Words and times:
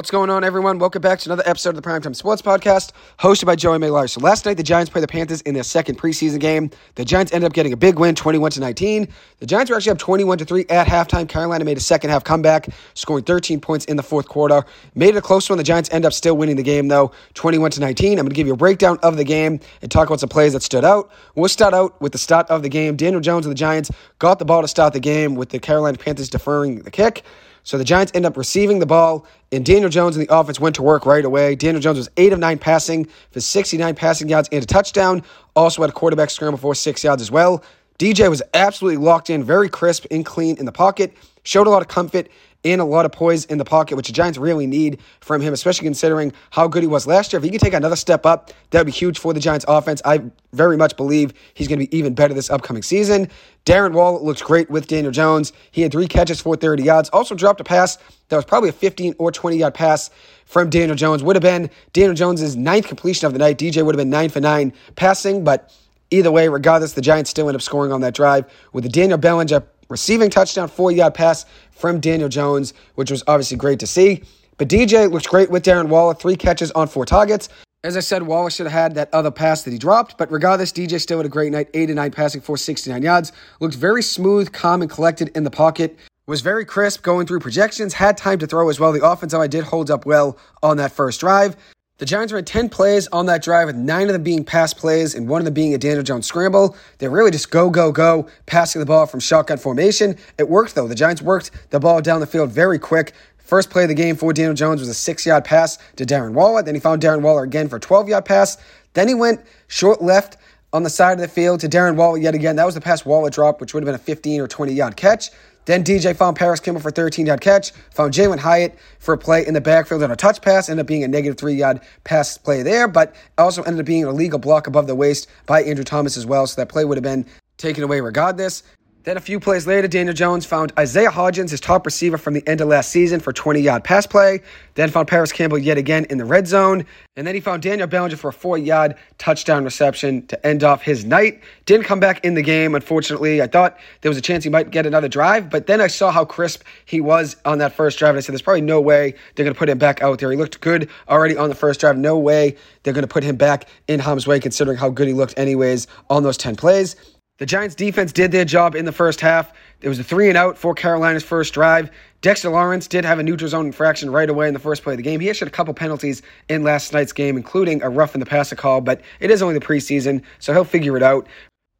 What's 0.00 0.10
going 0.10 0.30
on, 0.30 0.44
everyone? 0.44 0.78
Welcome 0.78 1.02
back 1.02 1.18
to 1.18 1.28
another 1.28 1.42
episode 1.44 1.76
of 1.76 1.76
the 1.76 1.82
Primetime 1.82 2.16
Sports 2.16 2.40
Podcast, 2.40 2.92
hosted 3.18 3.44
by 3.44 3.54
Joey 3.54 3.78
Miller. 3.78 4.08
So 4.08 4.22
last 4.22 4.46
night, 4.46 4.56
the 4.56 4.62
Giants 4.62 4.90
played 4.90 5.02
the 5.02 5.08
Panthers 5.08 5.42
in 5.42 5.52
their 5.52 5.62
second 5.62 5.98
preseason 5.98 6.40
game. 6.40 6.70
The 6.94 7.04
Giants 7.04 7.34
ended 7.34 7.46
up 7.46 7.52
getting 7.52 7.74
a 7.74 7.76
big 7.76 7.98
win, 7.98 8.14
21 8.14 8.52
to 8.52 8.60
19. 8.60 9.06
The 9.40 9.46
Giants 9.46 9.70
were 9.70 9.76
actually 9.76 9.92
up 9.92 9.98
21 9.98 10.38
to 10.38 10.46
3 10.46 10.64
at 10.70 10.86
halftime. 10.86 11.28
Carolina 11.28 11.66
made 11.66 11.76
a 11.76 11.80
second 11.80 12.08
half 12.08 12.24
comeback, 12.24 12.70
scoring 12.94 13.24
13 13.24 13.60
points 13.60 13.84
in 13.84 13.98
the 13.98 14.02
fourth 14.02 14.26
quarter. 14.26 14.64
Made 14.94 15.16
it 15.16 15.18
a 15.18 15.20
close 15.20 15.50
one. 15.50 15.58
The 15.58 15.64
Giants 15.64 15.90
end 15.92 16.06
up 16.06 16.14
still 16.14 16.34
winning 16.34 16.56
the 16.56 16.62
game, 16.62 16.88
though, 16.88 17.12
21 17.34 17.72
to 17.72 17.80
19. 17.80 18.12
I'm 18.12 18.24
going 18.24 18.30
to 18.30 18.34
give 18.34 18.46
you 18.46 18.54
a 18.54 18.56
breakdown 18.56 18.98
of 19.02 19.18
the 19.18 19.24
game 19.24 19.60
and 19.82 19.90
talk 19.90 20.06
about 20.06 20.20
some 20.20 20.30
plays 20.30 20.54
that 20.54 20.62
stood 20.62 20.82
out. 20.82 21.10
We'll 21.34 21.50
start 21.50 21.74
out 21.74 22.00
with 22.00 22.12
the 22.12 22.18
start 22.18 22.48
of 22.48 22.62
the 22.62 22.70
game. 22.70 22.96
Daniel 22.96 23.20
Jones 23.20 23.44
of 23.44 23.50
the 23.50 23.54
Giants 23.54 23.90
got 24.18 24.38
the 24.38 24.46
ball 24.46 24.62
to 24.62 24.68
start 24.68 24.94
the 24.94 25.00
game 25.00 25.34
with 25.34 25.50
the 25.50 25.58
Carolina 25.58 25.98
Panthers 25.98 26.30
deferring 26.30 26.78
the 26.84 26.90
kick. 26.90 27.22
So 27.62 27.78
the 27.78 27.84
Giants 27.84 28.12
end 28.14 28.26
up 28.26 28.36
receiving 28.36 28.78
the 28.78 28.86
ball, 28.86 29.26
and 29.52 29.64
Daniel 29.64 29.90
Jones 29.90 30.16
and 30.16 30.26
the 30.26 30.34
offense 30.34 30.58
went 30.58 30.76
to 30.76 30.82
work 30.82 31.06
right 31.06 31.24
away. 31.24 31.54
Daniel 31.54 31.80
Jones 31.80 31.98
was 31.98 32.08
8 32.16 32.32
of 32.32 32.38
9 32.38 32.58
passing 32.58 33.06
for 33.30 33.40
69 33.40 33.94
passing 33.94 34.28
yards 34.28 34.48
and 34.50 34.62
a 34.62 34.66
touchdown. 34.66 35.22
Also 35.54 35.82
had 35.82 35.90
a 35.90 35.92
quarterback 35.92 36.30
scramble 36.30 36.58
for 36.58 36.74
6 36.74 37.04
yards 37.04 37.22
as 37.22 37.30
well. 37.30 37.62
DJ 37.98 38.30
was 38.30 38.42
absolutely 38.54 38.96
locked 38.96 39.28
in, 39.28 39.44
very 39.44 39.68
crisp 39.68 40.06
and 40.10 40.24
clean 40.24 40.56
in 40.56 40.64
the 40.64 40.72
pocket, 40.72 41.14
showed 41.42 41.66
a 41.66 41.70
lot 41.70 41.82
of 41.82 41.88
comfort 41.88 42.28
and 42.64 42.80
a 42.80 42.84
lot 42.84 43.06
of 43.06 43.12
poise 43.12 43.44
in 43.46 43.58
the 43.58 43.64
pocket, 43.64 43.96
which 43.96 44.08
the 44.08 44.12
Giants 44.12 44.38
really 44.38 44.66
need 44.66 45.00
from 45.20 45.40
him, 45.40 45.52
especially 45.52 45.84
considering 45.84 46.32
how 46.50 46.68
good 46.68 46.82
he 46.82 46.86
was 46.86 47.06
last 47.06 47.32
year. 47.32 47.38
If 47.38 47.44
he 47.44 47.50
can 47.50 47.58
take 47.58 47.72
another 47.72 47.96
step 47.96 48.26
up, 48.26 48.52
that 48.70 48.80
would 48.80 48.86
be 48.86 48.92
huge 48.92 49.18
for 49.18 49.32
the 49.32 49.40
Giants 49.40 49.64
offense. 49.66 50.02
I 50.04 50.22
very 50.52 50.76
much 50.76 50.96
believe 50.96 51.32
he's 51.54 51.68
going 51.68 51.78
to 51.78 51.86
be 51.86 51.96
even 51.96 52.14
better 52.14 52.34
this 52.34 52.50
upcoming 52.50 52.82
season. 52.82 53.28
Darren 53.64 53.92
Waller 53.92 54.20
looks 54.20 54.42
great 54.42 54.70
with 54.70 54.86
Daniel 54.86 55.12
Jones. 55.12 55.52
He 55.70 55.82
had 55.82 55.92
three 55.92 56.08
catches 56.08 56.40
for 56.40 56.56
30 56.56 56.82
yards. 56.82 57.08
Also 57.10 57.34
dropped 57.34 57.60
a 57.60 57.64
pass 57.64 57.98
that 58.28 58.36
was 58.36 58.44
probably 58.44 58.68
a 58.68 58.72
15 58.72 59.14
or 59.18 59.30
20 59.32 59.56
yard 59.56 59.74
pass 59.74 60.10
from 60.44 60.70
Daniel 60.70 60.96
Jones. 60.96 61.22
Would 61.22 61.36
have 61.36 61.42
been 61.42 61.70
Daniel 61.92 62.14
Jones's 62.14 62.56
ninth 62.56 62.86
completion 62.86 63.26
of 63.26 63.32
the 63.32 63.38
night. 63.38 63.58
DJ 63.58 63.84
would 63.84 63.94
have 63.94 64.00
been 64.00 64.10
nine 64.10 64.28
for 64.28 64.40
nine 64.40 64.72
passing, 64.96 65.44
but 65.44 65.74
either 66.10 66.30
way, 66.30 66.48
regardless, 66.48 66.92
the 66.92 67.00
Giants 67.00 67.30
still 67.30 67.48
end 67.48 67.54
up 67.54 67.62
scoring 67.62 67.92
on 67.92 68.00
that 68.00 68.14
drive 68.14 68.44
with 68.72 68.84
the 68.84 68.90
Daniel 68.90 69.18
Bellinger 69.18 69.62
receiving 69.90 70.30
touchdown, 70.30 70.68
four 70.68 70.90
yard 70.90 71.12
pass 71.12 71.44
from 71.72 72.00
Daniel 72.00 72.30
Jones, 72.30 72.72
which 72.94 73.10
was 73.10 73.22
obviously 73.26 73.58
great 73.58 73.78
to 73.80 73.86
see. 73.86 74.22
But 74.56 74.68
DJ 74.68 75.10
looks 75.10 75.26
great 75.26 75.50
with 75.50 75.64
Darren 75.64 75.88
Waller, 75.88 76.14
three 76.14 76.36
catches 76.36 76.70
on 76.72 76.88
four 76.88 77.04
targets. 77.04 77.50
As 77.82 77.96
I 77.96 78.00
said, 78.00 78.22
Waller 78.22 78.50
should 78.50 78.66
have 78.66 78.74
had 78.74 78.94
that 78.96 79.08
other 79.14 79.30
pass 79.30 79.62
that 79.62 79.70
he 79.70 79.78
dropped, 79.78 80.18
but 80.18 80.30
regardless, 80.30 80.70
DJ 80.70 81.00
still 81.00 81.18
had 81.18 81.24
a 81.24 81.30
great 81.30 81.50
night, 81.50 81.70
8 81.72 81.88
and 81.88 81.96
9 81.96 82.10
passing 82.10 82.42
for 82.42 82.58
69 82.58 83.02
yards. 83.02 83.32
Looked 83.58 83.74
very 83.74 84.02
smooth, 84.02 84.52
calm, 84.52 84.82
and 84.82 84.90
collected 84.90 85.30
in 85.34 85.44
the 85.44 85.50
pocket. 85.50 85.98
Was 86.26 86.42
very 86.42 86.66
crisp 86.66 87.02
going 87.02 87.26
through 87.26 87.40
projections, 87.40 87.94
had 87.94 88.18
time 88.18 88.38
to 88.40 88.46
throw 88.46 88.68
as 88.68 88.78
well. 88.78 88.92
The 88.92 89.04
offensive 89.04 89.38
line 89.38 89.48
did 89.48 89.64
hold 89.64 89.90
up 89.90 90.04
well 90.04 90.36
on 90.62 90.76
that 90.76 90.92
first 90.92 91.20
drive. 91.20 91.56
The 92.00 92.06
Giants 92.06 92.32
ran 92.32 92.46
10 92.46 92.70
plays 92.70 93.08
on 93.08 93.26
that 93.26 93.42
drive, 93.42 93.66
with 93.66 93.76
nine 93.76 94.06
of 94.06 94.14
them 94.14 94.22
being 94.22 94.42
pass 94.42 94.72
plays 94.72 95.14
and 95.14 95.28
one 95.28 95.42
of 95.42 95.44
them 95.44 95.52
being 95.52 95.74
a 95.74 95.78
Daniel 95.78 96.02
Jones 96.02 96.24
scramble. 96.24 96.74
They 96.96 97.08
really 97.08 97.30
just 97.30 97.50
go, 97.50 97.68
go, 97.68 97.92
go, 97.92 98.26
passing 98.46 98.80
the 98.80 98.86
ball 98.86 99.04
from 99.04 99.20
shotgun 99.20 99.58
formation. 99.58 100.16
It 100.38 100.48
worked, 100.48 100.74
though. 100.74 100.88
The 100.88 100.94
Giants 100.94 101.20
worked 101.20 101.50
the 101.68 101.78
ball 101.78 102.00
down 102.00 102.20
the 102.20 102.26
field 102.26 102.52
very 102.52 102.78
quick. 102.78 103.12
First 103.36 103.68
play 103.68 103.82
of 103.82 103.90
the 103.90 103.94
game 103.94 104.16
for 104.16 104.32
Daniel 104.32 104.54
Jones 104.54 104.80
was 104.80 104.88
a 104.88 104.94
six 104.94 105.26
yard 105.26 105.44
pass 105.44 105.76
to 105.96 106.06
Darren 106.06 106.32
Waller. 106.32 106.62
Then 106.62 106.74
he 106.74 106.80
found 106.80 107.02
Darren 107.02 107.20
Waller 107.20 107.42
again 107.42 107.68
for 107.68 107.76
a 107.76 107.80
12 107.80 108.08
yard 108.08 108.24
pass. 108.24 108.56
Then 108.94 109.06
he 109.06 109.12
went 109.12 109.42
short 109.68 110.00
left 110.00 110.38
on 110.72 110.82
the 110.82 110.90
side 110.90 111.12
of 111.12 111.20
the 111.20 111.28
field 111.28 111.60
to 111.60 111.68
Darren 111.68 111.96
Waller 111.96 112.18
yet 112.18 112.34
again. 112.34 112.56
That 112.56 112.66
was 112.66 112.74
the 112.74 112.80
pass 112.80 113.04
Waller 113.04 113.30
drop, 113.30 113.60
which 113.60 113.74
would 113.74 113.82
have 113.82 113.86
been 113.86 113.94
a 113.94 113.98
15 113.98 114.40
or 114.40 114.48
20 114.48 114.72
yard 114.72 114.96
catch. 114.96 115.30
Then 115.66 115.84
DJ 115.84 116.16
found 116.16 116.36
Parris 116.36 116.58
Campbell 116.58 116.80
for 116.80 116.90
13 116.90 117.26
yard 117.26 117.40
catch, 117.40 117.72
found 117.90 118.14
Jalin 118.14 118.38
Hyatt 118.38 118.78
for 118.98 119.14
a 119.14 119.18
play 119.18 119.46
in 119.46 119.54
the 119.54 119.60
backfield 119.60 120.02
on 120.02 120.10
a 120.10 120.16
touch 120.16 120.40
pass, 120.40 120.68
ended 120.68 120.84
up 120.84 120.86
being 120.86 121.04
a 121.04 121.08
negative 121.08 121.38
three 121.38 121.54
yard 121.54 121.80
pass 122.04 122.38
play 122.38 122.62
there, 122.62 122.88
but 122.88 123.14
also 123.36 123.62
ended 123.62 123.80
up 123.80 123.86
being 123.86 124.04
an 124.04 124.08
illegal 124.08 124.38
block 124.38 124.66
above 124.66 124.86
the 124.86 124.94
waist 124.94 125.28
by 125.46 125.62
Andrew 125.62 125.84
Thomas 125.84 126.16
as 126.16 126.26
well. 126.26 126.46
So 126.46 126.60
that 126.60 126.68
play 126.68 126.84
would 126.84 126.96
have 126.96 127.04
been 127.04 127.26
taken 127.56 127.84
away 127.84 128.00
regardless. 128.00 128.62
Then 129.02 129.16
a 129.16 129.20
few 129.20 129.40
plays 129.40 129.66
later, 129.66 129.88
Daniel 129.88 130.14
Jones 130.14 130.44
found 130.44 130.72
Isaiah 130.78 131.08
Hodgins, 131.10 131.50
his 131.50 131.60
top 131.60 131.86
receiver 131.86 132.18
from 132.18 132.34
the 132.34 132.46
end 132.46 132.60
of 132.60 132.68
last 132.68 132.90
season, 132.90 133.18
for 133.18 133.32
20 133.32 133.58
yard 133.58 133.82
pass 133.82 134.06
play. 134.06 134.40
Then 134.74 134.90
found 134.90 135.08
Parris 135.08 135.32
Campbell 135.32 135.56
yet 135.56 135.78
again 135.78 136.04
in 136.10 136.18
the 136.18 136.26
red 136.26 136.46
zone. 136.46 136.84
And 137.16 137.26
then 137.26 137.34
he 137.34 137.40
found 137.40 137.62
Daniel 137.62 137.88
Bellinger 137.88 138.16
for 138.16 138.28
a 138.28 138.32
four 138.32 138.58
yard 138.58 138.96
touchdown 139.16 139.64
reception 139.64 140.26
to 140.26 140.46
end 140.46 140.64
off 140.64 140.82
his 140.82 141.06
night. 141.06 141.40
Didn't 141.64 141.86
come 141.86 141.98
back 141.98 142.22
in 142.26 142.34
the 142.34 142.42
game, 142.42 142.74
unfortunately. 142.74 143.40
I 143.40 143.46
thought 143.46 143.78
there 144.02 144.10
was 144.10 144.18
a 144.18 144.22
chance 144.22 144.44
he 144.44 144.50
might 144.50 144.70
get 144.70 144.84
another 144.84 145.08
drive, 145.08 145.48
but 145.48 145.66
then 145.66 145.80
I 145.80 145.86
saw 145.86 146.10
how 146.10 146.26
crisp 146.26 146.62
he 146.84 147.00
was 147.00 147.36
on 147.46 147.56
that 147.56 147.72
first 147.72 147.98
drive. 147.98 148.10
And 148.10 148.18
I 148.18 148.20
said, 148.20 148.34
there's 148.34 148.42
probably 148.42 148.60
no 148.60 148.82
way 148.82 149.14
they're 149.34 149.44
going 149.44 149.54
to 149.54 149.58
put 149.58 149.70
him 149.70 149.78
back 149.78 150.02
out 150.02 150.18
there. 150.18 150.30
He 150.30 150.36
looked 150.36 150.60
good 150.60 150.90
already 151.08 151.38
on 151.38 151.48
the 151.48 151.54
first 151.54 151.80
drive. 151.80 151.96
No 151.96 152.18
way 152.18 152.54
they're 152.82 152.94
going 152.94 153.02
to 153.02 153.08
put 153.08 153.24
him 153.24 153.36
back 153.36 153.66
in 153.88 153.98
harm's 153.98 154.26
way, 154.26 154.40
considering 154.40 154.76
how 154.76 154.90
good 154.90 155.08
he 155.08 155.14
looked, 155.14 155.38
anyways, 155.38 155.86
on 156.10 156.22
those 156.22 156.36
10 156.36 156.56
plays. 156.56 156.96
The 157.40 157.46
Giants 157.46 157.74
defense 157.74 158.12
did 158.12 158.32
their 158.32 158.44
job 158.44 158.74
in 158.74 158.84
the 158.84 158.92
first 158.92 159.22
half. 159.22 159.50
It 159.80 159.88
was 159.88 159.98
a 159.98 160.04
three 160.04 160.28
and 160.28 160.36
out 160.36 160.58
for 160.58 160.74
Carolina's 160.74 161.24
first 161.24 161.54
drive. 161.54 161.90
Dexter 162.20 162.50
Lawrence 162.50 162.86
did 162.86 163.02
have 163.06 163.18
a 163.18 163.22
neutral 163.22 163.48
zone 163.48 163.64
infraction 163.64 164.10
right 164.10 164.28
away 164.28 164.46
in 164.46 164.52
the 164.52 164.60
first 164.60 164.82
play 164.82 164.92
of 164.92 164.98
the 164.98 165.02
game. 165.02 165.20
He 165.20 165.26
had 165.28 165.40
a 165.40 165.48
couple 165.48 165.72
penalties 165.72 166.20
in 166.50 166.64
last 166.64 166.92
night's 166.92 167.14
game, 167.14 167.38
including 167.38 167.82
a 167.82 167.88
rough 167.88 168.14
in 168.14 168.20
the 168.20 168.26
passer 168.26 168.56
call, 168.56 168.82
but 168.82 169.00
it 169.20 169.30
is 169.30 169.40
only 169.40 169.58
the 169.58 169.64
preseason, 169.64 170.22
so 170.38 170.52
he'll 170.52 170.64
figure 170.64 170.98
it 170.98 171.02
out. 171.02 171.26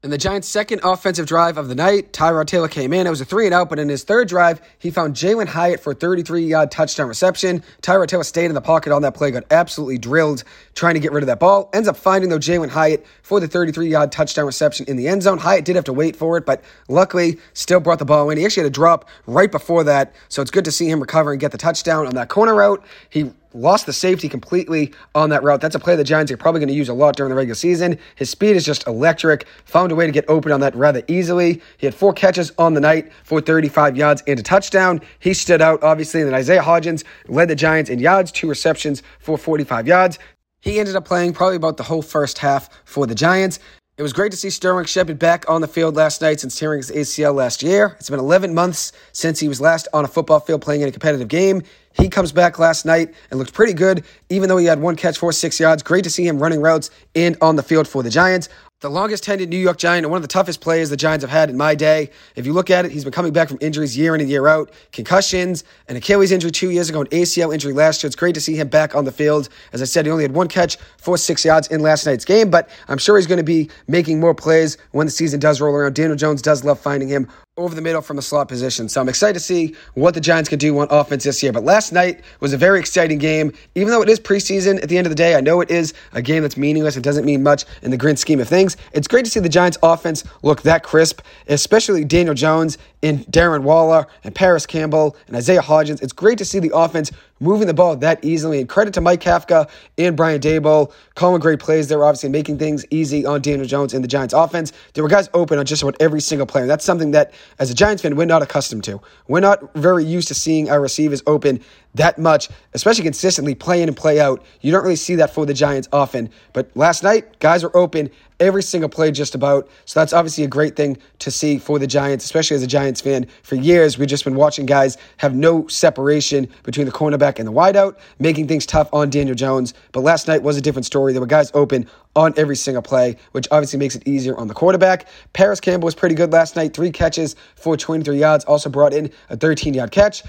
In 0.02 0.08
the 0.08 0.16
Giants' 0.16 0.48
second 0.48 0.80
offensive 0.82 1.26
drive 1.26 1.58
of 1.58 1.68
the 1.68 1.74
night, 1.74 2.14
Tyrod 2.14 2.46
Taylor 2.46 2.68
came 2.68 2.94
in. 2.94 3.06
It 3.06 3.10
was 3.10 3.20
a 3.20 3.26
three 3.26 3.44
and 3.44 3.52
out, 3.52 3.68
but 3.68 3.78
in 3.78 3.90
his 3.90 4.02
third 4.02 4.28
drive, 4.28 4.58
he 4.78 4.90
found 4.90 5.14
Jalin 5.14 5.46
Hyatt 5.46 5.80
for 5.80 5.90
a 5.90 5.94
33 5.94 6.46
yard 6.46 6.70
touchdown 6.70 7.06
reception. 7.06 7.62
Tyrod 7.82 8.06
Taylor 8.06 8.24
stayed 8.24 8.46
in 8.46 8.54
the 8.54 8.62
pocket 8.62 8.94
on 8.94 9.02
that 9.02 9.12
play, 9.12 9.30
got 9.30 9.44
absolutely 9.50 9.98
drilled 9.98 10.42
trying 10.74 10.94
to 10.94 11.00
get 11.00 11.12
rid 11.12 11.22
of 11.22 11.26
that 11.26 11.38
ball. 11.38 11.68
Ends 11.74 11.86
up 11.86 11.98
finding, 11.98 12.30
though, 12.30 12.38
Jalin 12.38 12.70
Hyatt 12.70 13.04
for 13.20 13.40
the 13.40 13.46
33 13.46 13.88
yard 13.88 14.10
touchdown 14.10 14.46
reception 14.46 14.86
in 14.88 14.96
the 14.96 15.06
end 15.06 15.22
zone. 15.22 15.36
Hyatt 15.36 15.66
did 15.66 15.76
have 15.76 15.84
to 15.84 15.92
wait 15.92 16.16
for 16.16 16.38
it, 16.38 16.46
but 16.46 16.64
luckily 16.88 17.36
still 17.52 17.80
brought 17.80 17.98
the 17.98 18.06
ball 18.06 18.30
in. 18.30 18.38
He 18.38 18.46
actually 18.46 18.62
had 18.62 18.72
a 18.72 18.74
drop 18.74 19.06
right 19.26 19.52
before 19.52 19.84
that, 19.84 20.14
so 20.30 20.40
it's 20.40 20.50
good 20.50 20.64
to 20.64 20.72
see 20.72 20.88
him 20.88 21.00
recover 21.00 21.32
and 21.32 21.38
get 21.38 21.52
the 21.52 21.58
touchdown 21.58 22.06
on 22.06 22.14
that 22.14 22.30
corner 22.30 22.54
route. 22.54 22.82
He 23.10 23.32
lost 23.52 23.86
the 23.86 23.92
safety 23.92 24.28
completely 24.28 24.92
on 25.14 25.30
that 25.30 25.42
route. 25.42 25.60
That's 25.60 25.74
a 25.74 25.78
play 25.78 25.96
the 25.96 26.04
Giants 26.04 26.30
are 26.32 26.36
probably 26.36 26.60
going 26.60 26.68
to 26.68 26.74
use 26.74 26.88
a 26.88 26.94
lot 26.94 27.16
during 27.16 27.30
the 27.30 27.36
regular 27.36 27.54
season. 27.54 27.98
His 28.16 28.30
speed 28.30 28.56
is 28.56 28.64
just 28.64 28.86
electric. 28.86 29.46
Found 29.66 29.92
a 29.92 29.94
way 29.94 30.06
to 30.06 30.12
get 30.12 30.24
open 30.28 30.52
on 30.52 30.60
that 30.60 30.74
rather 30.74 31.02
easily. 31.08 31.60
He 31.78 31.86
had 31.86 31.94
four 31.94 32.12
catches 32.12 32.52
on 32.58 32.74
the 32.74 32.80
night 32.80 33.12
for 33.24 33.40
35 33.40 33.96
yards 33.96 34.22
and 34.26 34.38
a 34.38 34.42
touchdown. 34.42 35.00
He 35.18 35.34
stood 35.34 35.62
out, 35.62 35.82
obviously, 35.82 36.20
and 36.20 36.28
then 36.28 36.34
Isaiah 36.34 36.62
Hodgins 36.62 37.04
led 37.28 37.48
the 37.48 37.56
Giants 37.56 37.90
in 37.90 37.98
yards, 37.98 38.32
two 38.32 38.48
receptions 38.48 39.02
for 39.18 39.36
45 39.36 39.86
yards. 39.86 40.18
He 40.60 40.78
ended 40.78 40.94
up 40.94 41.06
playing 41.06 41.32
probably 41.32 41.56
about 41.56 41.78
the 41.78 41.82
whole 41.84 42.02
first 42.02 42.38
half 42.38 42.68
for 42.84 43.06
the 43.06 43.14
Giants. 43.14 43.58
It 44.00 44.02
was 44.02 44.14
great 44.14 44.30
to 44.30 44.38
see 44.38 44.48
Sterling 44.48 44.86
Shepard 44.86 45.18
back 45.18 45.44
on 45.46 45.60
the 45.60 45.68
field 45.68 45.94
last 45.94 46.22
night 46.22 46.40
since 46.40 46.58
tearing 46.58 46.78
his 46.78 46.90
ACL 46.90 47.34
last 47.34 47.62
year. 47.62 47.96
It's 47.98 48.08
been 48.08 48.18
11 48.18 48.54
months 48.54 48.92
since 49.12 49.38
he 49.38 49.46
was 49.46 49.60
last 49.60 49.88
on 49.92 50.06
a 50.06 50.08
football 50.08 50.40
field 50.40 50.62
playing 50.62 50.80
in 50.80 50.88
a 50.88 50.90
competitive 50.90 51.28
game. 51.28 51.62
He 51.92 52.08
comes 52.08 52.32
back 52.32 52.58
last 52.58 52.86
night 52.86 53.12
and 53.30 53.38
looked 53.38 53.52
pretty 53.52 53.74
good, 53.74 54.02
even 54.30 54.48
though 54.48 54.56
he 54.56 54.64
had 54.64 54.80
one 54.80 54.96
catch 54.96 55.18
for 55.18 55.32
six 55.32 55.60
yards. 55.60 55.82
Great 55.82 56.04
to 56.04 56.10
see 56.10 56.26
him 56.26 56.38
running 56.38 56.62
routes 56.62 56.88
and 57.14 57.36
on 57.42 57.56
the 57.56 57.62
field 57.62 57.86
for 57.86 58.02
the 58.02 58.08
Giants. 58.08 58.48
The 58.80 58.88
longest 58.88 59.24
tenured 59.24 59.48
New 59.48 59.58
York 59.58 59.76
Giant 59.76 60.06
and 60.06 60.10
one 60.10 60.16
of 60.16 60.22
the 60.22 60.28
toughest 60.28 60.62
players 60.62 60.88
the 60.88 60.96
Giants 60.96 61.22
have 61.22 61.30
had 61.30 61.50
in 61.50 61.56
my 61.58 61.74
day. 61.74 62.08
If 62.34 62.46
you 62.46 62.54
look 62.54 62.70
at 62.70 62.86
it, 62.86 62.90
he's 62.90 63.04
been 63.04 63.12
coming 63.12 63.30
back 63.30 63.48
from 63.48 63.58
injuries 63.60 63.94
year 63.94 64.14
in 64.14 64.22
and 64.22 64.30
year 64.30 64.48
out. 64.48 64.70
Concussions, 64.90 65.64
an 65.88 65.96
Achilles 65.96 66.32
injury 66.32 66.50
two 66.50 66.70
years 66.70 66.88
ago, 66.88 67.02
an 67.02 67.06
ACL 67.08 67.52
injury 67.52 67.74
last 67.74 68.02
year. 68.02 68.06
It's 68.06 68.16
great 68.16 68.34
to 68.36 68.40
see 68.40 68.56
him 68.56 68.68
back 68.68 68.94
on 68.94 69.04
the 69.04 69.12
field. 69.12 69.50
As 69.74 69.82
I 69.82 69.84
said, 69.84 70.06
he 70.06 70.10
only 70.10 70.24
had 70.24 70.32
one 70.32 70.48
catch 70.48 70.78
for 70.96 71.18
six 71.18 71.44
yards 71.44 71.68
in 71.68 71.82
last 71.82 72.06
night's 72.06 72.24
game, 72.24 72.48
but 72.48 72.70
I'm 72.88 72.96
sure 72.96 73.18
he's 73.18 73.26
going 73.26 73.36
to 73.36 73.44
be 73.44 73.68
making 73.86 74.18
more 74.18 74.34
plays 74.34 74.78
when 74.92 75.06
the 75.06 75.12
season 75.12 75.40
does 75.40 75.60
roll 75.60 75.74
around. 75.74 75.94
Daniel 75.94 76.16
Jones 76.16 76.40
does 76.40 76.64
love 76.64 76.80
finding 76.80 77.10
him 77.10 77.28
over 77.60 77.74
the 77.74 77.82
middle 77.82 78.02
from 78.02 78.16
the 78.16 78.22
slot 78.22 78.48
position. 78.48 78.88
So 78.88 79.00
I'm 79.00 79.08
excited 79.08 79.34
to 79.34 79.40
see 79.40 79.74
what 79.94 80.14
the 80.14 80.20
Giants 80.20 80.48
can 80.48 80.58
do 80.58 80.78
on 80.78 80.88
offense 80.90 81.24
this 81.24 81.42
year. 81.42 81.52
But 81.52 81.64
last 81.64 81.92
night 81.92 82.22
was 82.40 82.52
a 82.52 82.56
very 82.56 82.80
exciting 82.80 83.18
game. 83.18 83.52
Even 83.74 83.90
though 83.90 84.02
it 84.02 84.08
is 84.08 84.18
preseason 84.18 84.82
at 84.82 84.88
the 84.88 84.98
end 84.98 85.06
of 85.06 85.10
the 85.10 85.16
day, 85.16 85.34
I 85.34 85.40
know 85.40 85.60
it 85.60 85.70
is 85.70 85.94
a 86.12 86.22
game 86.22 86.42
that's 86.42 86.56
meaningless. 86.56 86.96
It 86.96 87.02
doesn't 87.02 87.24
mean 87.24 87.42
much 87.42 87.64
in 87.82 87.90
the 87.90 87.96
grand 87.96 88.18
scheme 88.18 88.40
of 88.40 88.48
things. 88.48 88.76
It's 88.92 89.08
great 89.08 89.24
to 89.24 89.30
see 89.30 89.40
the 89.40 89.48
Giants 89.48 89.78
offense 89.82 90.24
look 90.42 90.62
that 90.62 90.82
crisp, 90.82 91.20
especially 91.48 92.04
Daniel 92.04 92.34
Jones 92.34 92.78
and 93.02 93.26
Darren 93.26 93.62
Waller 93.62 94.06
and 94.24 94.34
Parris 94.34 94.66
Campbell 94.66 95.16
and 95.26 95.36
Isaiah 95.36 95.62
Hodgins. 95.62 96.02
It's 96.02 96.12
great 96.12 96.38
to 96.38 96.44
see 96.44 96.58
the 96.58 96.74
offense 96.74 97.10
moving 97.40 97.66
the 97.66 97.74
ball 97.74 97.96
that 97.96 98.24
easily. 98.24 98.60
And 98.60 98.68
credit 98.68 98.94
to 98.94 99.00
Mike 99.00 99.20
Kafka 99.20 99.68
and 99.98 100.16
Brian 100.16 100.40
Daboll, 100.40 100.92
calling 101.14 101.40
great 101.40 101.58
plays. 101.58 101.88
They're 101.88 102.04
obviously 102.04 102.28
making 102.28 102.58
things 102.58 102.84
easy 102.90 103.26
on 103.26 103.40
Daniel 103.40 103.66
Jones 103.66 103.94
in 103.94 104.02
the 104.02 104.08
Giants 104.08 104.34
offense. 104.34 104.72
There 104.94 105.02
were 105.02 105.10
guys 105.10 105.28
open 105.34 105.58
on 105.58 105.66
just 105.66 105.82
about 105.82 105.96
every 106.00 106.20
single 106.20 106.46
player. 106.46 106.66
That's 106.66 106.84
something 106.84 107.10
that, 107.12 107.32
as 107.58 107.70
a 107.70 107.74
Giants 107.74 108.02
fan, 108.02 108.14
we're 108.14 108.26
not 108.26 108.42
accustomed 108.42 108.84
to. 108.84 109.00
We're 109.26 109.40
not 109.40 109.74
very 109.74 110.04
used 110.04 110.28
to 110.28 110.34
seeing 110.34 110.70
our 110.70 110.80
receivers 110.80 111.22
open 111.26 111.60
that 111.94 112.18
much, 112.18 112.48
especially 112.74 113.04
consistently 113.04 113.54
play 113.54 113.82
in 113.82 113.88
and 113.88 113.96
play 113.96 114.20
out. 114.20 114.44
You 114.60 114.70
don't 114.70 114.82
really 114.82 114.96
see 114.96 115.16
that 115.16 115.34
for 115.34 115.46
the 115.46 115.54
Giants 115.54 115.88
often. 115.92 116.30
But 116.52 116.70
last 116.76 117.02
night, 117.02 117.38
guys 117.40 117.62
were 117.62 117.76
open 117.76 118.10
every 118.40 118.62
single 118.62 118.88
play 118.88 119.10
just 119.12 119.34
about. 119.34 119.68
So 119.84 120.00
that's 120.00 120.12
obviously 120.12 120.44
a 120.44 120.48
great 120.48 120.74
thing 120.74 120.98
to 121.20 121.30
see 121.30 121.58
for 121.58 121.78
the 121.78 121.86
Giants, 121.86 122.24
especially 122.24 122.56
as 122.56 122.62
a 122.62 122.66
Giants 122.66 123.00
fan. 123.00 123.26
For 123.42 123.54
years, 123.54 123.98
we've 123.98 124.08
just 124.08 124.24
been 124.24 124.34
watching 124.34 124.66
guys 124.66 124.96
have 125.18 125.34
no 125.34 125.66
separation 125.68 126.48
between 126.62 126.86
the 126.86 126.92
cornerback 126.92 127.38
and 127.38 127.46
the 127.46 127.52
wideout, 127.52 127.98
making 128.18 128.48
things 128.48 128.66
tough 128.66 128.92
on 128.92 129.10
Daniel 129.10 129.36
Jones. 129.36 129.74
But 129.92 130.00
last 130.00 130.26
night 130.26 130.42
was 130.42 130.56
a 130.56 130.60
different 130.60 130.86
story. 130.86 131.12
There 131.12 131.20
were 131.20 131.26
guys 131.26 131.50
open 131.54 131.88
on 132.16 132.34
every 132.36 132.56
single 132.56 132.82
play, 132.82 133.16
which 133.32 133.46
obviously 133.50 133.78
makes 133.78 133.94
it 133.94 134.06
easier 134.06 134.36
on 134.36 134.48
the 134.48 134.54
quarterback. 134.54 135.06
Parris 135.32 135.60
Campbell 135.60 135.86
was 135.86 135.94
pretty 135.94 136.14
good 136.14 136.32
last 136.32 136.56
night, 136.56 136.74
three 136.74 136.90
catches 136.90 137.36
for 137.54 137.76
23 137.76 138.18
yards, 138.18 138.44
also 138.46 138.68
brought 138.68 138.92
in 138.92 139.10
a 139.28 139.36
13 139.36 139.74
yard 139.74 139.92
catch. 139.92 140.22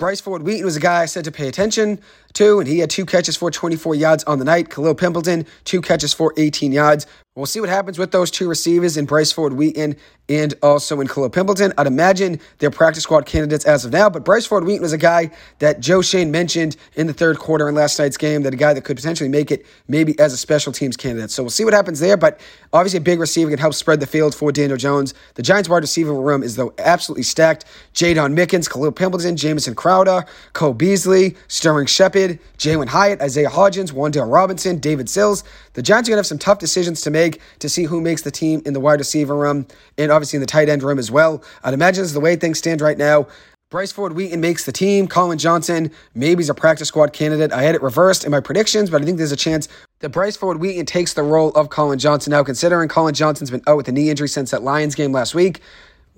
Bryce 0.00 0.18
Ford 0.20 0.42
Wheaton 0.42 0.64
was 0.64 0.76
a 0.76 0.80
guy 0.80 1.02
I 1.02 1.04
said 1.04 1.24
to 1.26 1.30
pay 1.30 1.46
attention 1.46 2.00
to, 2.34 2.60
and 2.60 2.68
he 2.68 2.78
had 2.78 2.90
two 2.90 3.06
catches 3.06 3.36
for 3.36 3.50
24 3.50 3.94
yards 3.94 4.24
on 4.24 4.38
the 4.38 4.44
night. 4.44 4.70
Khalil 4.70 4.94
Pimpleton, 4.94 5.46
two 5.64 5.80
catches 5.80 6.12
for 6.12 6.32
18 6.36 6.72
yards. 6.72 7.06
We'll 7.36 7.46
see 7.46 7.60
what 7.60 7.68
happens 7.68 7.96
with 7.96 8.10
those 8.10 8.30
two 8.30 8.48
receivers 8.48 8.96
in 8.96 9.06
Bryce 9.06 9.30
Ford 9.30 9.52
Wheaton 9.52 9.96
and 10.28 10.52
also 10.62 11.00
in 11.00 11.06
Khalil 11.06 11.30
Pimpleton. 11.30 11.72
I'd 11.78 11.86
imagine 11.86 12.38
they're 12.58 12.70
practice 12.72 13.04
squad 13.04 13.24
candidates 13.24 13.64
as 13.64 13.84
of 13.84 13.92
now, 13.92 14.10
but 14.10 14.24
Bryce 14.24 14.44
Ford 14.44 14.64
Wheaton 14.64 14.82
was 14.82 14.92
a 14.92 14.98
guy 14.98 15.30
that 15.60 15.80
Joe 15.80 16.02
Schoen 16.02 16.30
mentioned 16.32 16.76
in 16.96 17.06
the 17.06 17.12
third 17.12 17.38
quarter 17.38 17.68
in 17.68 17.74
last 17.74 17.98
night's 18.00 18.16
game, 18.16 18.42
that 18.42 18.52
a 18.52 18.56
guy 18.56 18.74
that 18.74 18.82
could 18.82 18.96
potentially 18.96 19.28
make 19.28 19.50
it 19.50 19.64
maybe 19.88 20.18
as 20.18 20.32
a 20.32 20.36
special 20.36 20.72
teams 20.72 20.96
candidate. 20.98 21.30
So 21.30 21.42
we'll 21.42 21.50
see 21.50 21.64
what 21.64 21.72
happens 21.72 22.00
there, 22.00 22.16
but 22.16 22.40
obviously 22.72 22.98
a 22.98 23.00
big 23.00 23.18
receiver 23.20 23.48
can 23.48 23.58
help 23.58 23.74
spread 23.74 24.00
the 24.00 24.06
field 24.06 24.34
for 24.34 24.52
Daniel 24.52 24.76
Jones. 24.76 25.14
The 25.34 25.42
Giants 25.42 25.68
wide 25.68 25.82
receiver 25.82 26.12
room 26.12 26.42
is 26.42 26.56
though 26.56 26.74
absolutely 26.78 27.22
stacked. 27.22 27.64
Jaydon 27.94 28.34
Mickens, 28.34 28.68
Khalil 28.68 28.92
Pimpleton, 28.92 29.36
Jamison 29.36 29.74
Crowder, 29.76 30.26
Cole 30.52 30.74
Beasley, 30.74 31.36
Sterling 31.48 31.86
Shepard, 31.86 32.10
Jalin 32.58 32.88
Hyatt, 32.88 33.20
Isaiah 33.20 33.48
Hodgins, 33.48 33.92
Wan'Dale 33.92 34.30
Robinson, 34.30 34.78
David 34.78 35.08
Sills. 35.08 35.44
The 35.74 35.82
Giants 35.82 36.08
are 36.08 36.12
going 36.12 36.16
to 36.16 36.20
have 36.20 36.26
some 36.26 36.38
tough 36.38 36.58
decisions 36.58 37.00
to 37.02 37.10
make 37.10 37.40
to 37.60 37.68
see 37.68 37.84
who 37.84 38.00
makes 38.00 38.22
the 38.22 38.30
team 38.30 38.62
in 38.64 38.72
the 38.72 38.80
wide 38.80 38.98
receiver 38.98 39.36
room 39.36 39.66
and 39.98 40.10
obviously 40.12 40.36
in 40.36 40.40
the 40.40 40.46
tight 40.46 40.68
end 40.68 40.82
room 40.82 40.98
as 40.98 41.10
well. 41.10 41.42
I'd 41.64 41.74
imagine 41.74 42.02
this 42.02 42.10
is 42.10 42.14
the 42.14 42.20
way 42.20 42.36
things 42.36 42.58
stand 42.58 42.80
right 42.80 42.98
now. 42.98 43.26
Bryce 43.70 43.92
Ford 43.92 44.14
Wheaton 44.14 44.40
makes 44.40 44.64
the 44.64 44.72
team. 44.72 45.06
Colin 45.06 45.38
Johnson, 45.38 45.92
maybe 46.12 46.40
he's 46.40 46.50
a 46.50 46.54
practice 46.54 46.88
squad 46.88 47.12
candidate. 47.12 47.52
I 47.52 47.62
had 47.62 47.76
it 47.76 47.82
reversed 47.82 48.24
in 48.24 48.32
my 48.32 48.40
predictions, 48.40 48.90
but 48.90 49.00
I 49.00 49.04
think 49.04 49.18
there's 49.18 49.30
a 49.30 49.36
chance 49.36 49.68
that 50.00 50.08
Bryce 50.08 50.36
Ford 50.36 50.58
Wheaton 50.58 50.86
takes 50.86 51.14
the 51.14 51.22
role 51.22 51.50
of 51.50 51.70
Colin 51.70 52.00
Johnson. 52.00 52.32
Now, 52.32 52.42
considering 52.42 52.88
Colin 52.88 53.14
Johnson's 53.14 53.48
been 53.48 53.62
out 53.68 53.76
with 53.76 53.86
a 53.86 53.92
knee 53.92 54.10
injury 54.10 54.28
since 54.28 54.50
that 54.50 54.64
Lions 54.64 54.96
game 54.96 55.12
last 55.12 55.36
week, 55.36 55.60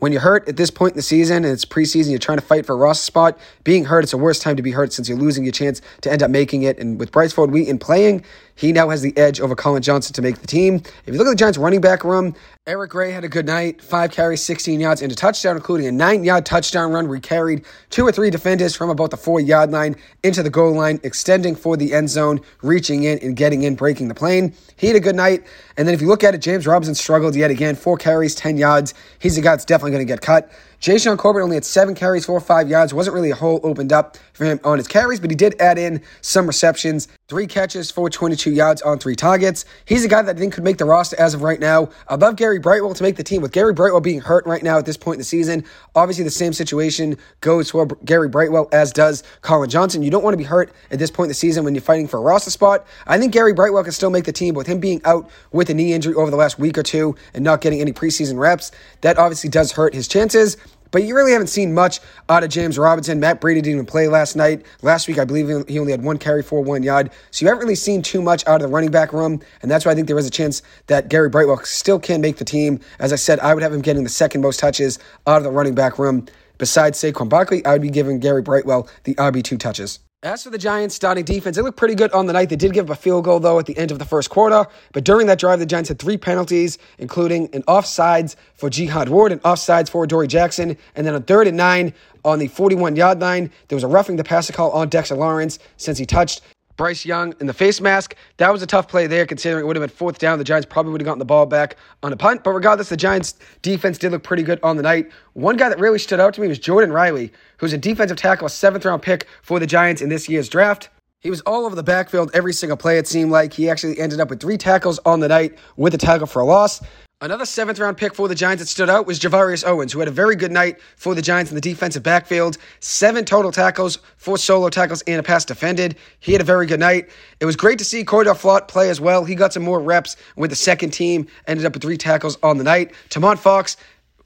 when 0.02 0.10
you're 0.10 0.20
hurt 0.20 0.48
at 0.48 0.56
this 0.56 0.68
point 0.68 0.94
in 0.94 0.96
the 0.96 1.02
season 1.02 1.44
and 1.44 1.52
it's 1.52 1.64
preseason, 1.64 2.10
you're 2.10 2.18
trying 2.18 2.38
to 2.38 2.44
fight 2.44 2.66
for 2.66 2.72
a 2.72 2.76
roster 2.76 3.04
spot. 3.04 3.38
Being 3.62 3.84
hurt, 3.84 4.02
it's 4.02 4.10
the 4.10 4.18
worst 4.18 4.42
time 4.42 4.56
to 4.56 4.62
be 4.62 4.72
hurt 4.72 4.92
since 4.92 5.08
you're 5.08 5.16
losing 5.16 5.44
your 5.44 5.52
chance 5.52 5.80
to 6.00 6.10
end 6.10 6.24
up 6.24 6.30
making 6.32 6.64
it. 6.64 6.76
And 6.80 6.98
with 6.98 7.12
Bryce 7.12 7.32
Ford 7.32 7.52
Wheaton 7.52 7.78
playing, 7.78 8.24
he 8.56 8.72
now 8.72 8.88
has 8.90 9.00
the 9.00 9.16
edge 9.16 9.40
over 9.40 9.54
Colin 9.54 9.80
Johnson 9.80 10.12
to 10.14 10.22
make 10.22 10.38
the 10.38 10.46
team. 10.46 10.82
If 11.06 11.12
you 11.12 11.14
look 11.14 11.26
at 11.26 11.30
the 11.30 11.36
Giants 11.36 11.56
running 11.56 11.80
back 11.80 12.02
room, 12.02 12.34
Eric 12.66 12.90
Gray 12.90 13.10
had 13.10 13.24
a 13.24 13.28
good 13.28 13.46
night, 13.46 13.82
five 13.82 14.10
carries, 14.12 14.42
16 14.42 14.78
yards, 14.78 15.02
and 15.02 15.10
a 15.10 15.14
touchdown, 15.14 15.56
including 15.56 15.86
a 15.86 15.92
nine 15.92 16.22
yard 16.22 16.46
touchdown 16.46 16.92
run 16.92 17.08
where 17.08 17.16
he 17.16 17.20
carried 17.20 17.64
two 17.90 18.06
or 18.06 18.12
three 18.12 18.30
defenders 18.30 18.76
from 18.76 18.90
about 18.90 19.10
the 19.10 19.16
four 19.16 19.40
yard 19.40 19.70
line 19.70 19.96
into 20.22 20.42
the 20.42 20.50
goal 20.50 20.72
line, 20.72 21.00
extending 21.02 21.56
for 21.56 21.76
the 21.76 21.92
end 21.92 22.10
zone, 22.10 22.40
reaching 22.62 23.04
in 23.04 23.18
and 23.18 23.36
getting 23.36 23.62
in, 23.62 23.74
breaking 23.74 24.08
the 24.08 24.14
plane. 24.14 24.54
He 24.76 24.86
had 24.86 24.96
a 24.96 25.00
good 25.00 25.16
night. 25.16 25.44
And 25.76 25.88
then 25.88 25.94
if 25.94 26.00
you 26.00 26.06
look 26.06 26.22
at 26.22 26.34
it, 26.34 26.38
James 26.38 26.66
Robinson 26.66 26.94
struggled 26.94 27.34
yet 27.34 27.50
again, 27.50 27.74
four 27.74 27.96
carries, 27.96 28.34
10 28.34 28.58
yards. 28.58 28.94
He's 29.18 29.38
a 29.38 29.40
guy 29.40 29.52
that's 29.52 29.64
definitely 29.64 29.91
going 29.92 30.06
to 30.06 30.10
get 30.12 30.20
cut. 30.20 30.50
Jashaun 30.82 31.16
Corbett 31.16 31.44
only 31.44 31.54
had 31.54 31.64
seven 31.64 31.94
carries, 31.94 32.26
four 32.26 32.36
or 32.36 32.40
five 32.40 32.68
yards. 32.68 32.92
Wasn't 32.92 33.14
really 33.14 33.30
a 33.30 33.36
hole 33.36 33.60
opened 33.62 33.92
up 33.92 34.16
for 34.32 34.46
him 34.46 34.58
on 34.64 34.78
his 34.78 34.88
carries, 34.88 35.20
but 35.20 35.30
he 35.30 35.36
did 35.36 35.54
add 35.60 35.78
in 35.78 36.02
some 36.22 36.44
receptions, 36.44 37.06
three 37.28 37.46
catches 37.46 37.88
for 37.92 38.10
22 38.10 38.50
yards 38.50 38.82
on 38.82 38.98
three 38.98 39.14
targets. 39.14 39.64
He's 39.84 40.04
a 40.04 40.08
guy 40.08 40.22
that 40.22 40.34
I 40.34 40.38
think 40.40 40.54
could 40.54 40.64
make 40.64 40.78
the 40.78 40.84
roster 40.84 41.14
as 41.20 41.34
of 41.34 41.42
right 41.42 41.60
now. 41.60 41.90
I'd 42.08 42.36
Gary 42.36 42.58
Brightwell 42.58 42.94
to 42.94 43.02
make 43.04 43.14
the 43.14 43.22
team. 43.22 43.42
With 43.42 43.52
Gary 43.52 43.72
Brightwell 43.72 44.00
being 44.00 44.20
hurt 44.20 44.44
right 44.44 44.60
now 44.60 44.76
at 44.76 44.84
this 44.84 44.96
point 44.96 45.16
in 45.16 45.18
the 45.20 45.24
season, 45.24 45.64
obviously 45.94 46.24
the 46.24 46.30
same 46.30 46.52
situation 46.52 47.16
goes 47.42 47.70
for 47.70 47.86
Gary 48.04 48.28
Brightwell 48.28 48.68
as 48.72 48.92
does 48.92 49.22
Colin 49.42 49.70
Johnson. 49.70 50.02
You 50.02 50.10
don't 50.10 50.24
want 50.24 50.34
to 50.34 50.38
be 50.38 50.42
hurt 50.42 50.72
at 50.90 50.98
this 50.98 51.12
point 51.12 51.26
in 51.26 51.30
the 51.30 51.34
season 51.34 51.62
when 51.62 51.76
you're 51.76 51.82
fighting 51.82 52.08
for 52.08 52.16
a 52.16 52.22
roster 52.22 52.50
spot. 52.50 52.84
I 53.06 53.18
think 53.18 53.32
Gary 53.32 53.52
Brightwell 53.52 53.84
can 53.84 53.92
still 53.92 54.10
make 54.10 54.24
the 54.24 54.32
team, 54.32 54.54
but 54.54 54.58
with 54.58 54.66
him 54.66 54.80
being 54.80 55.00
out 55.04 55.30
with 55.52 55.70
a 55.70 55.74
knee 55.74 55.92
injury 55.92 56.14
over 56.14 56.32
the 56.32 56.36
last 56.36 56.58
week 56.58 56.76
or 56.76 56.82
two 56.82 57.14
and 57.34 57.44
not 57.44 57.60
getting 57.60 57.80
any 57.80 57.92
preseason 57.92 58.36
reps, 58.36 58.72
that 59.02 59.16
obviously 59.16 59.48
does 59.48 59.70
hurt 59.70 59.94
his 59.94 60.08
chances. 60.08 60.56
But 60.92 61.02
you 61.02 61.16
really 61.16 61.32
haven't 61.32 61.48
seen 61.48 61.74
much 61.74 61.98
out 62.28 62.44
of 62.44 62.50
James 62.50 62.78
Robinson. 62.78 63.18
Matt 63.18 63.40
Breida 63.40 63.56
didn't 63.56 63.72
even 63.72 63.86
play 63.86 64.06
last 64.06 64.36
night. 64.36 64.64
Last 64.82 65.08
week, 65.08 65.18
I 65.18 65.24
believe 65.24 65.66
he 65.66 65.80
only 65.80 65.90
had 65.90 66.04
one 66.04 66.18
carry 66.18 66.42
for 66.42 66.62
one 66.62 66.84
yard. 66.84 67.10
So 67.32 67.44
you 67.44 67.48
haven't 67.48 67.62
really 67.64 67.74
seen 67.74 68.02
too 68.02 68.22
much 68.22 68.46
out 68.46 68.56
of 68.56 68.62
the 68.62 68.68
running 68.68 68.90
back 68.92 69.12
room. 69.12 69.40
And 69.62 69.70
that's 69.70 69.84
why 69.84 69.90
I 69.92 69.94
think 69.96 70.06
there 70.06 70.18
is 70.18 70.26
a 70.26 70.30
chance 70.30 70.62
that 70.86 71.08
Gary 71.08 71.28
Brightwell 71.28 71.64
still 71.64 71.98
can 71.98 72.20
make 72.20 72.36
the 72.36 72.44
team. 72.44 72.78
As 73.00 73.12
I 73.12 73.16
said, 73.16 73.40
I 73.40 73.54
would 73.54 73.62
have 73.62 73.72
him 73.72 73.80
getting 73.80 74.04
the 74.04 74.10
second 74.10 74.42
most 74.42 74.60
touches 74.60 74.98
out 75.26 75.38
of 75.38 75.42
the 75.42 75.50
running 75.50 75.74
back 75.74 75.98
room. 75.98 76.26
Besides 76.58 77.00
Saquon 77.00 77.28
Barkley, 77.28 77.64
I 77.64 77.72
would 77.72 77.82
be 77.82 77.90
giving 77.90 78.20
Gary 78.20 78.42
Brightwell 78.42 78.88
the 79.04 79.14
RB2 79.16 79.58
touches. 79.58 79.98
As 80.24 80.44
for 80.44 80.50
the 80.50 80.58
Giants' 80.58 80.94
starting 80.94 81.24
defense, 81.24 81.56
they 81.56 81.62
looked 81.62 81.76
pretty 81.76 81.96
good 81.96 82.12
on 82.12 82.26
the 82.26 82.32
night. 82.32 82.48
They 82.48 82.54
did 82.54 82.72
give 82.72 82.88
up 82.88 82.96
a 82.96 83.00
field 83.00 83.24
goal, 83.24 83.40
though, 83.40 83.58
at 83.58 83.66
the 83.66 83.76
end 83.76 83.90
of 83.90 83.98
the 83.98 84.04
first 84.04 84.30
quarter. 84.30 84.66
But 84.92 85.02
during 85.02 85.26
that 85.26 85.40
drive, 85.40 85.58
the 85.58 85.66
Giants 85.66 85.88
had 85.88 85.98
three 85.98 86.16
penalties, 86.16 86.78
including 86.98 87.48
an 87.52 87.64
offsides 87.64 88.36
for 88.54 88.70
Jihad 88.70 89.08
Ward, 89.08 89.32
an 89.32 89.40
offsides 89.40 89.88
for 89.90 90.06
Dory 90.06 90.28
Jackson, 90.28 90.76
and 90.94 91.04
then 91.04 91.16
a 91.16 91.20
third 91.20 91.48
and 91.48 91.56
nine 91.56 91.92
on 92.24 92.38
the 92.38 92.46
41 92.46 92.94
yard 92.94 93.20
line. 93.20 93.50
There 93.66 93.74
was 93.74 93.82
a 93.82 93.88
roughing 93.88 94.14
the 94.14 94.22
passer 94.22 94.52
call 94.52 94.70
on 94.70 94.88
Dexter 94.88 95.16
Lawrence 95.16 95.58
since 95.76 95.98
he 95.98 96.06
touched 96.06 96.40
Bryce 96.82 97.06
Young 97.06 97.32
in 97.38 97.46
the 97.46 97.54
face 97.54 97.80
mask. 97.80 98.16
That 98.38 98.52
was 98.52 98.60
a 98.60 98.66
tough 98.66 98.88
play 98.88 99.06
there, 99.06 99.24
considering 99.24 99.62
it 99.62 99.68
would 99.68 99.76
have 99.76 99.88
been 99.88 99.96
fourth 99.96 100.18
down. 100.18 100.38
The 100.38 100.44
Giants 100.44 100.66
probably 100.68 100.90
would 100.90 101.00
have 101.00 101.06
gotten 101.06 101.20
the 101.20 101.24
ball 101.24 101.46
back 101.46 101.76
on 102.02 102.12
a 102.12 102.16
punt. 102.16 102.42
But 102.42 102.50
regardless, 102.50 102.88
the 102.88 102.96
Giants' 102.96 103.36
defense 103.62 103.98
did 103.98 104.10
look 104.10 104.24
pretty 104.24 104.42
good 104.42 104.58
on 104.64 104.76
the 104.76 104.82
night. 104.82 105.08
One 105.34 105.56
guy 105.56 105.68
that 105.68 105.78
really 105.78 106.00
stood 106.00 106.18
out 106.18 106.34
to 106.34 106.40
me 106.40 106.48
was 106.48 106.58
Jordon 106.58 106.92
Riley, 106.92 107.30
who's 107.58 107.72
a 107.72 107.78
defensive 107.78 108.16
tackle, 108.16 108.48
a 108.48 108.50
seventh 108.50 108.84
round 108.84 109.00
pick 109.00 109.28
for 109.42 109.60
the 109.60 109.66
Giants 109.68 110.02
in 110.02 110.08
this 110.08 110.28
year's 110.28 110.48
draft. 110.48 110.88
He 111.20 111.30
was 111.30 111.40
all 111.42 111.66
over 111.66 111.76
the 111.76 111.84
backfield 111.84 112.32
every 112.34 112.52
single 112.52 112.76
play, 112.76 112.98
it 112.98 113.06
seemed 113.06 113.30
like. 113.30 113.52
He 113.52 113.70
actually 113.70 114.00
ended 114.00 114.18
up 114.18 114.28
with 114.28 114.40
three 114.40 114.58
tackles 114.58 114.98
on 115.06 115.20
the 115.20 115.28
night 115.28 115.56
with 115.76 115.94
a 115.94 115.98
tackle 115.98 116.26
for 116.26 116.42
a 116.42 116.44
loss. 116.44 116.82
Another 117.22 117.46
seventh 117.46 117.78
round 117.78 117.96
pick 117.96 118.16
for 118.16 118.26
the 118.26 118.34
Giants 118.34 118.60
that 118.60 118.66
stood 118.66 118.90
out 118.90 119.06
was 119.06 119.20
Gervarrius 119.20 119.64
Owens, 119.64 119.92
who 119.92 120.00
had 120.00 120.08
a 120.08 120.10
very 120.10 120.34
good 120.34 120.50
night 120.50 120.80
for 120.96 121.14
the 121.14 121.22
Giants 121.22 121.52
in 121.52 121.54
the 121.54 121.60
defensive 121.60 122.02
backfield. 122.02 122.58
Seven 122.80 123.24
total 123.24 123.52
tackles, 123.52 124.00
four 124.16 124.36
solo 124.36 124.68
tackles, 124.70 125.02
and 125.02 125.20
a 125.20 125.22
pass 125.22 125.44
defended. 125.44 125.94
He 126.18 126.32
had 126.32 126.40
a 126.40 126.44
very 126.44 126.66
good 126.66 126.80
night. 126.80 127.10
It 127.38 127.44
was 127.44 127.54
great 127.54 127.78
to 127.78 127.84
see 127.84 128.02
Cor'Dale 128.02 128.34
Flott 128.34 128.66
play 128.66 128.90
as 128.90 129.00
well. 129.00 129.24
He 129.24 129.36
got 129.36 129.52
some 129.52 129.62
more 129.62 129.78
reps 129.80 130.16
with 130.34 130.50
the 130.50 130.56
second 130.56 130.90
team, 130.90 131.28
ended 131.46 131.64
up 131.64 131.74
with 131.74 131.82
three 131.82 131.96
tackles 131.96 132.38
on 132.42 132.58
the 132.58 132.64
night. 132.64 132.92
Tomon 133.08 133.38
Fox 133.38 133.76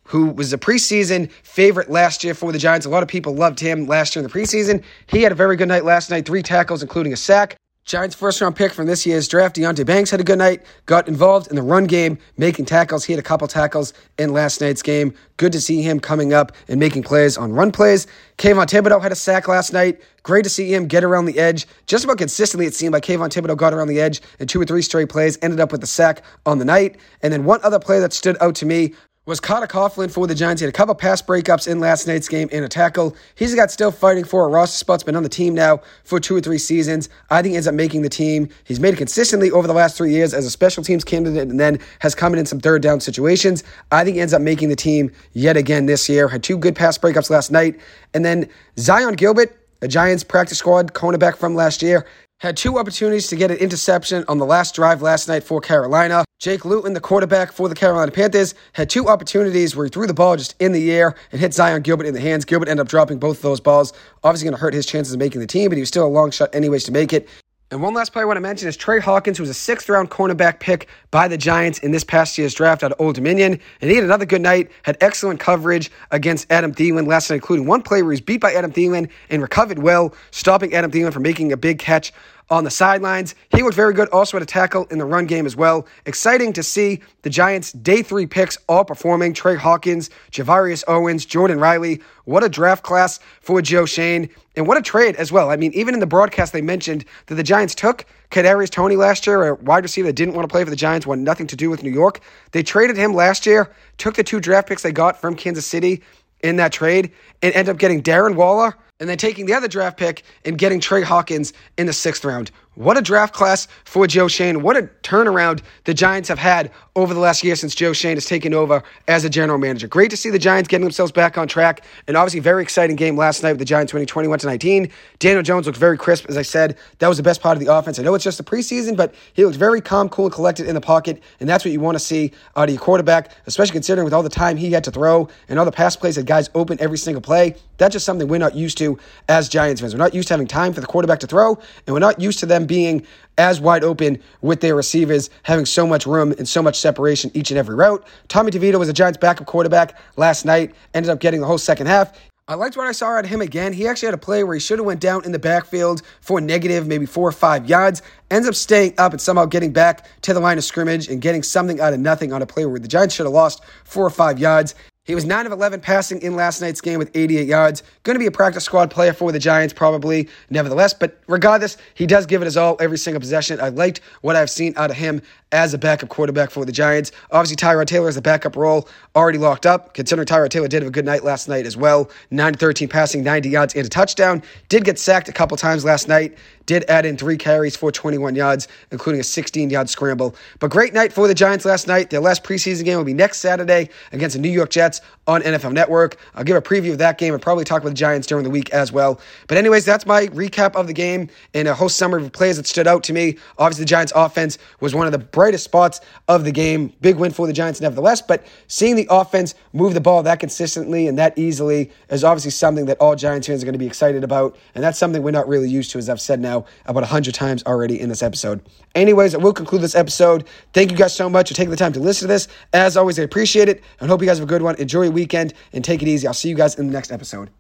who 0.04 0.30
was 0.30 0.52
a 0.52 0.58
preseason 0.58 1.30
favorite 1.42 1.90
last 1.90 2.24
year 2.24 2.32
for 2.32 2.52
the 2.52 2.58
Giants. 2.58 2.86
A 2.86 2.88
lot 2.88 3.02
of 3.02 3.08
people 3.08 3.34
loved 3.34 3.58
him 3.58 3.86
last 3.86 4.14
year 4.14 4.24
in 4.24 4.30
the 4.30 4.32
preseason. 4.32 4.82
He 5.08 5.22
had 5.22 5.32
a 5.32 5.34
very 5.34 5.56
good 5.56 5.66
night 5.66 5.84
last 5.84 6.10
night, 6.10 6.24
three 6.24 6.42
tackles, 6.42 6.80
including 6.80 7.12
a 7.12 7.16
sack. 7.16 7.56
Giants' 7.86 8.16
first 8.16 8.40
round 8.40 8.56
pick 8.56 8.72
from 8.72 8.86
this 8.86 9.06
year's 9.06 9.28
draft, 9.28 9.54
Deonte 9.54 9.86
Banks, 9.86 10.10
had 10.10 10.18
a 10.20 10.24
good 10.24 10.38
night, 10.38 10.64
got 10.86 11.06
involved 11.06 11.46
in 11.46 11.54
the 11.54 11.62
run 11.62 11.84
game, 11.84 12.18
making 12.36 12.64
tackles. 12.64 13.04
He 13.04 13.12
had 13.12 13.20
a 13.20 13.22
couple 13.22 13.46
tackles 13.46 13.92
in 14.18 14.32
last 14.32 14.60
night's 14.60 14.82
game. 14.82 15.14
Good 15.36 15.52
to 15.52 15.60
see 15.60 15.82
him 15.82 16.00
coming 16.00 16.32
up 16.32 16.50
and 16.66 16.80
making 16.80 17.04
plays 17.04 17.38
on 17.38 17.52
run 17.52 17.70
plays. 17.70 18.08
Kayvon 18.38 18.66
Thibodeaux 18.66 19.00
had 19.00 19.12
a 19.12 19.14
sack 19.14 19.46
last 19.46 19.72
night. 19.72 20.00
Great 20.24 20.42
to 20.42 20.50
see 20.50 20.74
him 20.74 20.88
get 20.88 21.04
around 21.04 21.26
the 21.26 21.38
edge. 21.38 21.68
Just 21.86 22.02
about 22.02 22.18
consistently, 22.18 22.66
it 22.66 22.74
seemed 22.74 22.92
like 22.92 23.04
Kayvon 23.04 23.28
Thibodeaux 23.28 23.56
got 23.56 23.72
around 23.72 23.86
the 23.86 24.00
edge 24.00 24.20
in 24.40 24.48
two 24.48 24.60
or 24.60 24.64
three 24.64 24.82
straight 24.82 25.08
plays, 25.08 25.38
ended 25.40 25.60
up 25.60 25.70
with 25.70 25.84
a 25.84 25.86
sack 25.86 26.24
on 26.44 26.58
the 26.58 26.64
night. 26.64 26.96
And 27.22 27.32
then 27.32 27.44
one 27.44 27.60
other 27.62 27.78
play 27.78 28.00
that 28.00 28.12
stood 28.12 28.36
out 28.40 28.56
to 28.56 28.66
me 28.66 28.94
was 29.26 29.40
Carter 29.40 29.66
Coughlin 29.66 30.08
for 30.08 30.28
the 30.28 30.36
Giants. 30.36 30.60
He 30.60 30.64
had 30.64 30.72
a 30.72 30.76
couple 30.76 30.94
pass 30.94 31.20
breakups 31.20 31.66
in 31.66 31.80
last 31.80 32.06
night's 32.06 32.28
game 32.28 32.48
and 32.52 32.64
a 32.64 32.68
tackle. 32.68 33.16
He's 33.34 33.56
got 33.56 33.72
still 33.72 33.90
fighting 33.90 34.22
for 34.22 34.44
a 34.44 34.48
roster 34.48 34.78
spot's 34.78 35.02
been 35.02 35.16
on 35.16 35.24
the 35.24 35.28
team 35.28 35.52
now 35.52 35.80
for 36.04 36.20
two 36.20 36.36
or 36.36 36.40
three 36.40 36.58
seasons. 36.58 37.08
I 37.28 37.42
think 37.42 37.56
ends 37.56 37.66
up 37.66 37.74
making 37.74 38.02
the 38.02 38.08
team. 38.08 38.48
He's 38.62 38.78
made 38.78 38.94
it 38.94 38.98
consistently 38.98 39.50
over 39.50 39.66
the 39.66 39.74
last 39.74 39.96
three 39.96 40.12
years 40.12 40.32
as 40.32 40.46
a 40.46 40.50
special 40.50 40.84
teams 40.84 41.02
candidate 41.02 41.48
and 41.48 41.58
then 41.58 41.80
has 41.98 42.14
come 42.14 42.34
in 42.34 42.38
in 42.38 42.46
some 42.46 42.60
third 42.60 42.82
down 42.82 43.00
situations. 43.00 43.64
I 43.90 44.04
think 44.04 44.16
ends 44.16 44.32
up 44.32 44.42
making 44.42 44.68
the 44.68 44.76
team 44.76 45.10
yet 45.32 45.56
again 45.56 45.86
this 45.86 46.08
year. 46.08 46.28
Had 46.28 46.44
two 46.44 46.56
good 46.56 46.76
pass 46.76 46.96
breakups 46.96 47.28
last 47.28 47.50
night. 47.50 47.80
And 48.14 48.24
then 48.24 48.48
Zyon 48.76 49.16
Gilbert, 49.16 49.58
a 49.82 49.88
Giants 49.88 50.22
practice 50.22 50.58
squad 50.58 50.94
cornerback 50.94 51.36
from 51.36 51.56
last 51.56 51.82
year, 51.82 52.06
had 52.40 52.56
two 52.56 52.78
opportunities 52.78 53.28
to 53.28 53.36
get 53.36 53.50
an 53.50 53.56
interception 53.56 54.24
on 54.28 54.36
the 54.38 54.44
last 54.44 54.74
drive 54.74 55.00
last 55.00 55.26
night 55.26 55.42
for 55.42 55.60
Carolina. 55.60 56.24
Jake 56.38 56.66
Luton, 56.66 56.92
the 56.92 57.00
quarterback 57.00 57.50
for 57.50 57.66
the 57.66 57.74
Carolina 57.74 58.12
Panthers, 58.12 58.54
had 58.74 58.90
two 58.90 59.08
opportunities 59.08 59.74
where 59.74 59.86
he 59.86 59.90
threw 59.90 60.06
the 60.06 60.12
ball 60.12 60.36
just 60.36 60.54
in 60.60 60.72
the 60.72 60.92
air 60.92 61.14
and 61.32 61.40
hit 61.40 61.52
Zyon 61.52 61.82
Gilbert 61.82 62.04
in 62.04 62.12
the 62.12 62.20
hands. 62.20 62.44
Gilbert 62.44 62.68
ended 62.68 62.84
up 62.84 62.88
dropping 62.88 63.18
both 63.18 63.38
of 63.38 63.42
those 63.42 63.60
balls. 63.60 63.94
Obviously, 64.22 64.44
going 64.44 64.54
to 64.54 64.60
hurt 64.60 64.74
his 64.74 64.84
chances 64.84 65.14
of 65.14 65.18
making 65.18 65.40
the 65.40 65.46
team, 65.46 65.70
but 65.70 65.78
he 65.78 65.82
was 65.82 65.88
still 65.88 66.06
a 66.06 66.08
long 66.08 66.30
shot, 66.30 66.54
anyways, 66.54 66.84
to 66.84 66.92
make 66.92 67.14
it. 67.14 67.26
And 67.72 67.82
one 67.82 67.94
last 67.94 68.12
player 68.12 68.24
I 68.24 68.26
want 68.26 68.36
to 68.36 68.42
mention 68.42 68.68
is 68.68 68.76
Tre 68.76 69.00
Hawkins, 69.00 69.38
who 69.38 69.42
was 69.42 69.50
a 69.50 69.54
sixth 69.54 69.88
round 69.88 70.08
cornerback 70.08 70.60
pick 70.60 70.86
by 71.10 71.26
the 71.26 71.36
Giants 71.36 71.80
in 71.80 71.90
this 71.90 72.04
past 72.04 72.38
year's 72.38 72.54
draft 72.54 72.84
out 72.84 72.92
of 72.92 73.00
Old 73.00 73.16
Dominion. 73.16 73.58
And 73.80 73.90
he 73.90 73.96
had 73.96 74.04
another 74.04 74.24
good 74.24 74.40
night, 74.40 74.70
had 74.84 74.96
excellent 75.00 75.40
coverage 75.40 75.90
against 76.12 76.46
Adam 76.48 76.72
Thielen 76.72 77.08
last 77.08 77.28
night, 77.28 77.36
including 77.36 77.66
one 77.66 77.82
play 77.82 78.02
where 78.02 78.12
he 78.12 78.14
was 78.14 78.20
beat 78.20 78.40
by 78.40 78.52
Adam 78.52 78.70
Thielen 78.70 79.10
and 79.30 79.42
recovered 79.42 79.80
well, 79.80 80.14
stopping 80.30 80.74
Adam 80.74 80.92
Thielen 80.92 81.12
from 81.12 81.24
making 81.24 81.50
a 81.50 81.56
big 81.56 81.80
catch 81.80 82.12
on 82.48 82.64
the 82.64 82.70
sidelines. 82.70 83.34
He 83.50 83.62
looked 83.62 83.74
very 83.74 83.92
good, 83.92 84.08
also 84.10 84.36
at 84.36 84.42
a 84.42 84.46
tackle 84.46 84.86
in 84.90 84.98
the 84.98 85.04
run 85.04 85.26
game 85.26 85.46
as 85.46 85.56
well. 85.56 85.86
Exciting 86.06 86.52
to 86.52 86.62
see 86.62 87.00
the 87.22 87.30
Giants' 87.30 87.72
day 87.72 88.02
three 88.02 88.26
picks 88.26 88.56
all 88.68 88.84
performing. 88.84 89.32
Tre 89.34 89.56
Hawkins, 89.56 90.10
Gervarrius 90.30 90.84
Owens, 90.86 91.26
Jordon 91.26 91.60
Riley. 91.60 92.00
What 92.24 92.44
a 92.44 92.48
draft 92.48 92.82
class 92.82 93.18
for 93.40 93.60
Joe 93.62 93.86
Schoen. 93.86 94.28
And 94.54 94.66
what 94.66 94.78
a 94.78 94.82
trade 94.82 95.16
as 95.16 95.32
well. 95.32 95.50
I 95.50 95.56
mean, 95.56 95.72
even 95.74 95.92
in 95.94 96.00
the 96.00 96.06
broadcast, 96.06 96.52
they 96.52 96.62
mentioned 96.62 97.04
that 97.26 97.34
the 97.34 97.42
Giants 97.42 97.74
took 97.74 98.06
Kadarius 98.30 98.70
Toney 98.70 98.96
last 98.96 99.26
year, 99.26 99.48
a 99.48 99.54
wide 99.56 99.82
receiver 99.82 100.08
that 100.08 100.14
didn't 100.14 100.34
want 100.34 100.48
to 100.48 100.52
play 100.52 100.64
for 100.64 100.70
the 100.70 100.76
Giants, 100.76 101.06
wanted 101.06 101.24
nothing 101.24 101.46
to 101.48 101.56
do 101.56 101.68
with 101.68 101.82
New 101.82 101.90
York. 101.90 102.20
They 102.52 102.62
traded 102.62 102.96
him 102.96 103.12
last 103.14 103.44
year, 103.46 103.70
took 103.98 104.14
the 104.14 104.24
two 104.24 104.40
draft 104.40 104.68
picks 104.68 104.82
they 104.82 104.92
got 104.92 105.20
from 105.20 105.36
Kansas 105.36 105.66
City 105.66 106.02
in 106.42 106.56
that 106.56 106.72
trade, 106.72 107.12
and 107.42 107.54
ended 107.54 107.74
up 107.74 107.78
getting 107.78 108.02
Darren 108.02 108.34
Waller 108.34 108.76
and 109.00 109.08
then 109.08 109.18
taking 109.18 109.46
the 109.46 109.54
other 109.54 109.68
draft 109.68 109.98
pick 109.98 110.22
and 110.44 110.58
getting 110.58 110.80
Tre 110.80 111.02
Hawkins 111.02 111.52
in 111.76 111.86
the 111.86 111.92
sixth 111.92 112.24
round. 112.24 112.50
What 112.76 112.98
a 112.98 113.00
draft 113.00 113.32
class 113.32 113.68
for 113.86 114.06
Joe 114.06 114.28
Schoen. 114.28 114.60
What 114.60 114.76
a 114.76 114.82
turnaround 115.02 115.62
the 115.84 115.94
Giants 115.94 116.28
have 116.28 116.38
had 116.38 116.70
over 116.94 117.14
the 117.14 117.20
last 117.20 117.42
year 117.42 117.56
since 117.56 117.74
Joe 117.74 117.94
Schoen 117.94 118.16
has 118.16 118.26
taken 118.26 118.52
over 118.52 118.82
as 119.08 119.24
a 119.24 119.30
general 119.30 119.58
manager. 119.58 119.88
Great 119.88 120.10
to 120.10 120.16
see 120.16 120.28
the 120.28 120.38
Giants 120.38 120.68
getting 120.68 120.84
themselves 120.84 121.10
back 121.10 121.38
on 121.38 121.48
track. 121.48 121.82
And 122.06 122.18
obviously, 122.18 122.40
very 122.40 122.62
exciting 122.62 122.94
game 122.94 123.16
last 123.16 123.42
night 123.42 123.52
with 123.52 123.60
the 123.60 123.64
Giants 123.64 123.94
winning 123.94 124.06
21 124.06 124.40
to 124.40 124.46
19. 124.46 124.90
Daniel 125.18 125.42
Jones 125.42 125.64
looked 125.64 125.78
very 125.78 125.96
crisp, 125.96 126.26
as 126.28 126.36
I 126.36 126.42
said. 126.42 126.76
That 126.98 127.08
was 127.08 127.16
the 127.16 127.22
best 127.22 127.40
part 127.40 127.56
of 127.56 127.64
the 127.64 127.74
offense. 127.74 127.98
I 127.98 128.02
know 128.02 128.14
it's 128.14 128.24
just 128.24 128.36
the 128.36 128.44
preseason, 128.44 128.94
but 128.94 129.14
he 129.32 129.46
looked 129.46 129.56
very 129.56 129.80
calm, 129.80 130.10
cool, 130.10 130.26
and 130.26 130.34
collected 130.34 130.66
in 130.66 130.74
the 130.74 130.80
pocket. 130.82 131.22
And 131.40 131.48
that's 131.48 131.64
what 131.64 131.72
you 131.72 131.80
want 131.80 131.94
to 131.94 132.04
see 132.04 132.32
out 132.56 132.68
of 132.68 132.74
your 132.74 132.82
quarterback, 132.82 133.30
especially 133.46 133.72
considering 133.72 134.04
with 134.04 134.12
all 134.12 134.22
the 134.22 134.28
time 134.28 134.58
he 134.58 134.72
had 134.72 134.84
to 134.84 134.90
throw 134.90 135.30
and 135.48 135.58
all 135.58 135.64
the 135.64 135.72
pass 135.72 135.96
plays 135.96 136.16
that 136.16 136.26
guys 136.26 136.50
open 136.54 136.76
every 136.78 136.98
single 136.98 137.22
play. 137.22 137.56
That's 137.78 137.92
just 137.92 138.06
something 138.06 138.28
we're 138.28 138.38
not 138.38 138.54
used 138.54 138.78
to 138.78 138.98
as 139.28 139.48
Giants 139.48 139.80
fans. 139.80 139.94
We're 139.94 139.98
not 139.98 140.14
used 140.14 140.28
to 140.28 140.34
having 140.34 140.46
time 140.46 140.72
for 140.72 140.80
the 140.80 140.86
quarterback 140.86 141.20
to 141.20 141.26
throw, 141.26 141.58
and 141.86 141.94
we're 141.94 141.98
not 141.98 142.20
used 142.20 142.38
to 142.40 142.46
them 142.46 142.66
being 142.66 143.06
as 143.38 143.60
wide 143.60 143.84
open 143.84 144.18
with 144.40 144.60
their 144.60 144.74
receivers, 144.74 145.30
having 145.42 145.66
so 145.66 145.86
much 145.86 146.06
room 146.06 146.32
and 146.38 146.48
so 146.48 146.62
much 146.62 146.78
separation 146.78 147.30
each 147.34 147.50
and 147.50 147.58
every 147.58 147.74
route. 147.74 148.06
Tommy 148.28 148.50
DeVito 148.50 148.78
was 148.78 148.88
a 148.88 148.92
Giants 148.92 149.18
backup 149.18 149.46
quarterback 149.46 149.98
last 150.16 150.44
night, 150.44 150.74
ended 150.94 151.10
up 151.10 151.20
getting 151.20 151.40
the 151.40 151.46
whole 151.46 151.58
second 151.58 151.86
half. 151.86 152.12
I 152.48 152.54
liked 152.54 152.76
what 152.76 152.86
I 152.86 152.92
saw 152.92 153.08
out 153.08 153.24
of 153.24 153.30
him 153.30 153.40
again. 153.40 153.72
He 153.72 153.88
actually 153.88 154.06
had 154.06 154.14
a 154.14 154.18
play 154.18 154.44
where 154.44 154.54
he 154.54 154.60
should 154.60 154.78
have 154.78 154.86
went 154.86 155.00
down 155.00 155.24
in 155.24 155.32
the 155.32 155.38
backfield 155.38 156.02
for 156.20 156.40
negative, 156.40 156.86
maybe 156.86 157.04
four 157.04 157.28
or 157.28 157.32
five 157.32 157.68
yards. 157.68 158.02
Ends 158.30 158.46
up 158.46 158.54
staying 158.54 158.94
up 158.98 159.10
and 159.10 159.20
somehow 159.20 159.46
getting 159.46 159.72
back 159.72 160.06
to 160.22 160.32
the 160.32 160.38
line 160.38 160.56
of 160.56 160.62
scrimmage 160.62 161.08
and 161.08 161.20
getting 161.20 161.42
something 161.42 161.80
out 161.80 161.92
of 161.92 161.98
nothing 161.98 162.32
on 162.32 162.42
a 162.42 162.46
play 162.46 162.64
where 162.64 162.78
the 162.78 162.86
Giants 162.86 163.16
should 163.16 163.26
have 163.26 163.32
lost 163.32 163.64
four 163.82 164.06
or 164.06 164.10
five 164.10 164.38
yards. 164.38 164.76
He 165.06 165.14
was 165.14 165.24
9 165.24 165.46
of 165.46 165.52
11 165.52 165.80
passing 165.80 166.20
in 166.20 166.34
last 166.34 166.60
night's 166.60 166.80
game 166.80 166.98
with 166.98 167.10
88 167.14 167.46
yards. 167.46 167.84
Going 168.02 168.16
to 168.16 168.18
be 168.18 168.26
a 168.26 168.30
practice 168.32 168.64
squad 168.64 168.90
player 168.90 169.12
for 169.12 169.30
the 169.30 169.38
Giants, 169.38 169.72
probably, 169.72 170.28
nevertheless. 170.50 170.92
But 170.92 171.20
regardless, 171.28 171.76
he 171.94 172.06
does 172.06 172.26
give 172.26 172.42
it 172.42 172.46
his 172.46 172.56
all 172.56 172.76
every 172.80 172.98
single 172.98 173.20
possession. 173.20 173.60
I 173.60 173.68
liked 173.68 174.00
what 174.22 174.34
I've 174.34 174.50
seen 174.50 174.74
out 174.76 174.90
of 174.90 174.96
him 174.96 175.22
as 175.52 175.72
a 175.74 175.78
backup 175.78 176.08
quarterback 176.08 176.50
for 176.50 176.64
the 176.64 176.72
Giants. 176.72 177.12
Obviously, 177.30 177.56
Tyrod 177.56 177.86
Taylor 177.86 178.08
is 178.08 178.16
the 178.16 178.22
backup 178.22 178.56
role 178.56 178.88
already 179.14 179.38
locked 179.38 179.64
up, 179.64 179.94
considering 179.94 180.26
Tyrod 180.26 180.50
Taylor 180.50 180.68
did 180.68 180.82
have 180.82 180.88
a 180.88 180.92
good 180.92 181.04
night 181.04 181.24
last 181.24 181.48
night 181.48 181.66
as 181.66 181.76
well. 181.76 182.10
9 182.30 182.54
13 182.54 182.88
passing, 182.88 183.22
90 183.22 183.48
yards, 183.48 183.74
and 183.74 183.86
a 183.86 183.88
touchdown. 183.88 184.42
Did 184.68 184.84
get 184.84 184.98
sacked 184.98 185.28
a 185.28 185.32
couple 185.32 185.56
times 185.56 185.84
last 185.84 186.08
night. 186.08 186.36
Did 186.66 186.84
add 186.88 187.06
in 187.06 187.16
three 187.16 187.36
carries 187.36 187.76
for 187.76 187.92
21 187.92 188.34
yards, 188.34 188.66
including 188.90 189.20
a 189.20 189.24
16 189.24 189.70
yard 189.70 189.88
scramble. 189.88 190.34
But 190.58 190.70
great 190.70 190.92
night 190.92 191.12
for 191.12 191.28
the 191.28 191.34
Giants 191.34 191.64
last 191.64 191.86
night. 191.86 192.10
Their 192.10 192.20
last 192.20 192.42
preseason 192.42 192.84
game 192.84 192.98
will 192.98 193.04
be 193.04 193.14
next 193.14 193.38
Saturday 193.38 193.88
against 194.10 194.34
the 194.34 194.42
New 194.42 194.50
York 194.50 194.70
Jets 194.70 195.00
on 195.28 195.42
NFL 195.42 195.72
Network. 195.72 196.16
I'll 196.34 196.42
give 196.42 196.56
a 196.56 196.62
preview 196.62 196.90
of 196.90 196.98
that 196.98 197.18
game 197.18 197.34
and 197.34 197.42
probably 197.42 197.62
talk 197.62 197.82
about 197.82 197.90
the 197.90 197.94
Giants 197.94 198.26
during 198.26 198.42
the 198.42 198.50
week 198.50 198.70
as 198.70 198.90
well. 198.90 199.20
But, 199.46 199.58
anyways, 199.58 199.84
that's 199.84 200.06
my 200.06 200.26
recap 200.26 200.74
of 200.74 200.88
the 200.88 200.92
game 200.92 201.28
and 201.54 201.68
a 201.68 201.74
whole 201.74 201.88
summary 201.88 202.24
of 202.24 202.32
plays 202.32 202.56
that 202.56 202.66
stood 202.66 202.88
out 202.88 203.04
to 203.04 203.12
me. 203.12 203.36
Obviously, 203.58 203.84
the 203.84 203.88
Giants' 203.88 204.12
offense 204.16 204.58
was 204.80 204.92
one 204.92 205.06
of 205.06 205.12
the 205.12 205.18
brightest 205.36 205.64
spots 205.64 206.00
of 206.28 206.44
the 206.44 206.50
game. 206.50 206.94
Big 207.02 207.16
win 207.16 207.30
for 207.30 207.46
the 207.46 207.52
Giants, 207.52 207.78
nevertheless. 207.78 208.22
But 208.22 208.46
seeing 208.68 208.96
the 208.96 209.06
offense 209.10 209.54
move 209.74 209.92
the 209.92 210.00
ball 210.00 210.22
that 210.22 210.40
consistently 210.40 211.06
and 211.06 211.18
that 211.18 211.38
easily 211.38 211.92
is 212.08 212.24
obviously 212.24 212.52
something 212.52 212.86
that 212.86 212.96
all 213.00 213.14
Giants 213.14 213.46
fans 213.46 213.62
are 213.62 213.66
going 213.66 213.74
to 213.74 213.78
be 213.78 213.86
excited 213.86 214.24
about. 214.24 214.56
And 214.74 214.82
that's 214.82 214.98
something 214.98 215.22
we're 215.22 215.32
not 215.32 215.46
really 215.46 215.68
used 215.68 215.90
to, 215.92 215.98
as 215.98 216.08
I've 216.08 216.22
said 216.22 216.40
now 216.40 216.64
about 216.86 217.02
100 217.02 217.34
times 217.34 217.62
already 217.64 218.00
in 218.00 218.08
this 218.08 218.22
episode. 218.22 218.62
Anyways, 218.94 219.34
I 219.34 219.38
will 219.38 219.52
conclude 219.52 219.82
this 219.82 219.94
episode. 219.94 220.48
Thank 220.72 220.90
you 220.90 220.96
guys 220.96 221.14
so 221.14 221.28
much 221.28 221.48
for 221.48 221.54
taking 221.54 221.70
the 221.70 221.76
time 221.76 221.92
to 221.92 222.00
listen 222.00 222.28
to 222.28 222.32
this. 222.32 222.48
As 222.72 222.96
always, 222.96 223.18
I 223.18 223.22
appreciate 223.22 223.68
it 223.68 223.84
and 224.00 224.08
hope 224.08 224.22
you 224.22 224.26
guys 224.26 224.38
have 224.38 224.48
a 224.48 224.50
good 224.50 224.62
one. 224.62 224.76
Enjoy 224.76 225.02
your 225.02 225.12
weekend 225.12 225.52
and 225.74 225.84
take 225.84 226.00
it 226.00 226.08
easy. 226.08 226.26
I'll 226.26 226.32
see 226.32 226.48
you 226.48 226.56
guys 226.56 226.76
in 226.76 226.86
the 226.86 226.92
next 226.94 227.12
episode. 227.12 227.50